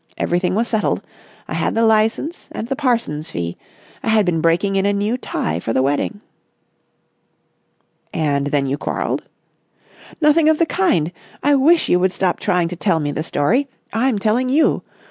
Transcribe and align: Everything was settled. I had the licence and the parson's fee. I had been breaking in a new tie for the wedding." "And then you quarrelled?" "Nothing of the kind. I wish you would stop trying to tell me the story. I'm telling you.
Everything 0.17 0.55
was 0.55 0.67
settled. 0.67 1.03
I 1.47 1.53
had 1.53 1.75
the 1.75 1.85
licence 1.85 2.49
and 2.53 2.67
the 2.67 2.75
parson's 2.75 3.29
fee. 3.29 3.55
I 4.01 4.09
had 4.09 4.25
been 4.25 4.41
breaking 4.41 4.75
in 4.75 4.87
a 4.87 4.93
new 4.93 5.15
tie 5.15 5.59
for 5.59 5.73
the 5.73 5.83
wedding." 5.83 6.21
"And 8.11 8.47
then 8.47 8.65
you 8.65 8.79
quarrelled?" 8.79 9.21
"Nothing 10.19 10.49
of 10.49 10.57
the 10.57 10.65
kind. 10.65 11.11
I 11.43 11.53
wish 11.53 11.87
you 11.87 11.99
would 11.99 12.13
stop 12.13 12.39
trying 12.39 12.67
to 12.69 12.75
tell 12.75 12.99
me 12.99 13.11
the 13.11 13.21
story. 13.21 13.67
I'm 13.93 14.17
telling 14.17 14.49
you. 14.49 14.81